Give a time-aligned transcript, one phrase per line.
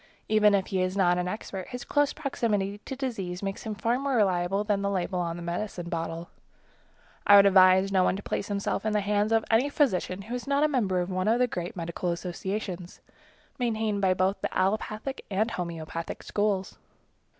[0.27, 3.99] Even if he is not an expert, his close proximity to disease makes him far
[3.99, 6.31] more reliable than the label on the medicine bottle.
[7.27, 10.33] I would advise no one to place himself in the hands of any physician who
[10.33, 12.99] is not a member of one of the great medical associations,
[13.59, 16.79] maintained by both the allopathic and homeopathic schools.